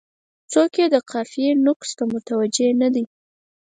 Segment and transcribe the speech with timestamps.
[0.51, 3.03] څوک یې د قافیې نقص ته متوجه نه دي.